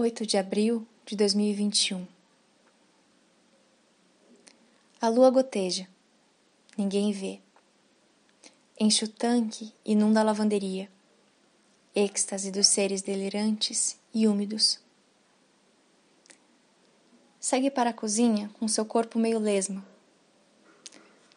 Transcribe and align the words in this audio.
8 0.00 0.24
de 0.24 0.38
abril 0.38 0.86
de 1.04 1.16
2021 1.16 2.06
A 5.00 5.08
lua 5.08 5.28
goteja. 5.28 5.88
Ninguém 6.76 7.10
vê. 7.10 7.40
Enche 8.78 9.04
o 9.06 9.08
tanque, 9.08 9.74
inunda 9.84 10.20
a 10.20 10.22
lavanderia. 10.22 10.88
Êxtase 11.96 12.52
dos 12.52 12.68
seres 12.68 13.02
delirantes 13.02 13.98
e 14.14 14.28
úmidos. 14.28 14.78
Segue 17.40 17.68
para 17.68 17.90
a 17.90 17.92
cozinha 17.92 18.52
com 18.56 18.68
seu 18.68 18.84
corpo 18.84 19.18
meio 19.18 19.40
lesma. 19.40 19.84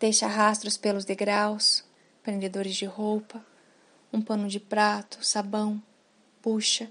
Deixa 0.00 0.26
rastros 0.26 0.76
pelos 0.76 1.04
degraus, 1.04 1.84
prendedores 2.24 2.74
de 2.74 2.86
roupa, 2.86 3.40
um 4.12 4.20
pano 4.20 4.48
de 4.48 4.58
prato, 4.58 5.24
sabão, 5.24 5.80
bucha 6.42 6.90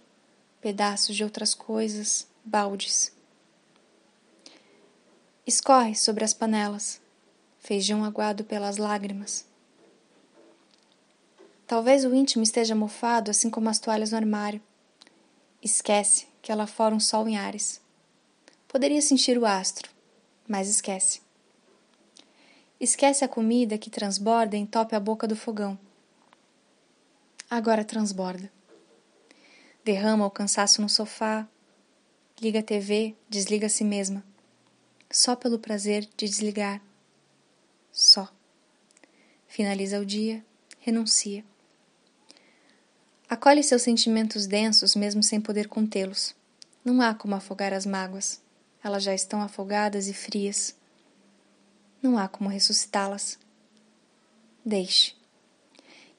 pedaços 0.62 1.16
de 1.16 1.24
outras 1.24 1.54
coisas, 1.54 2.28
baldes. 2.44 3.12
Escorre 5.46 5.96
sobre 5.96 6.24
as 6.24 6.34
panelas, 6.34 7.00
feijão 7.60 8.04
aguado 8.04 8.44
pelas 8.44 8.78
lágrimas. 8.78 9.46
Talvez 11.66 12.06
o 12.06 12.14
íntimo 12.14 12.44
esteja 12.44 12.76
mofado, 12.76 13.30
assim 13.30 13.50
como 13.50 13.70
as 13.70 13.80
toalhas 13.80 14.12
no 14.12 14.18
armário. 14.18 14.62
Esquece 15.62 16.28
que 16.42 16.54
lá 16.54 16.66
fora 16.66 16.96
um 16.96 17.00
sol 17.00 17.28
em 17.28 17.38
ares. 17.38 17.82
Poderia 18.68 19.02
sentir 19.02 19.38
o 19.38 19.46
astro, 19.46 19.90
mas 20.48 20.68
esquece. 20.70 21.22
Esquece 22.80 23.26
a 23.26 23.28
comida 23.28 23.78
que 23.78 23.90
transborda 23.90 24.56
e 24.56 24.60
entope 24.60 24.96
a 24.96 25.00
boca 25.00 25.28
do 25.28 25.36
fogão. 25.36 25.78
Agora 27.50 27.84
transborda 27.84 28.52
derrama 29.88 30.26
o 30.26 30.30
cansaço 30.30 30.82
no 30.82 30.90
sofá, 30.90 31.48
liga 32.42 32.60
a 32.60 32.64
TV, 32.64 33.16
desliga 33.30 33.68
a 33.68 33.70
si 33.70 33.86
mesma. 33.86 34.22
Só 35.10 35.34
pelo 35.34 35.58
prazer 35.58 36.02
de 36.18 36.28
desligar. 36.28 36.82
Só. 37.90 38.28
Finaliza 39.48 39.98
o 39.98 40.06
dia, 40.06 40.46
renuncia. 40.82 41.42
Acolhe 43.30 43.64
seus 43.64 43.82
sentimentos 43.82 44.46
densos 44.46 44.94
mesmo 44.94 45.24
sem 45.24 45.40
poder 45.40 45.70
contê-los. 45.70 46.36
Não 46.84 47.02
há 47.02 47.16
como 47.16 47.36
afogar 47.36 47.72
as 47.72 47.86
mágoas. 47.86 48.42
Elas 48.84 49.04
já 49.04 49.14
estão 49.14 49.42
afogadas 49.42 50.10
e 50.10 50.14
frias. 50.14 50.76
Não 52.02 52.18
há 52.18 52.28
como 52.28 52.50
ressuscitá-las. 52.50 53.40
Deixe. 54.66 55.16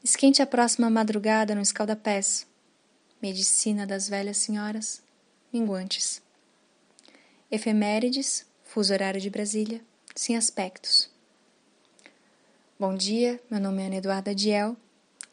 Esquente 0.03 0.41
a 0.41 0.47
próxima 0.47 0.89
madrugada 0.89 1.55
no 1.55 1.61
escaldapés 1.61 2.48
Medicina 3.21 3.85
das 3.85 4.09
Velhas 4.09 4.37
Senhoras, 4.37 5.03
minguantes. 5.53 6.23
Efemérides, 7.51 8.47
fuso 8.63 8.93
horário 8.93 9.21
de 9.21 9.29
Brasília, 9.29 9.81
sem 10.15 10.37
aspectos. 10.37 11.11
Bom 12.79 12.95
dia, 12.95 13.41
meu 13.51 13.59
nome 13.59 13.83
é 13.83 13.87
Ana 13.87 13.97
Eduarda 13.97 14.33
Diel 14.33 14.77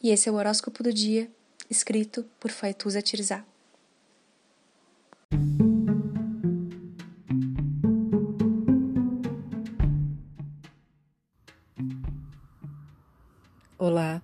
e 0.02 0.09
esse 0.09 0.27
é 0.27 0.31
o 0.31 0.36
horóscopo 0.36 0.81
do 0.81 0.92
dia, 0.92 1.30
escrito 1.69 2.25
por 2.39 2.50
Faituza 2.50 3.03
Tirzá. 3.03 3.45
Olá, 13.77 14.23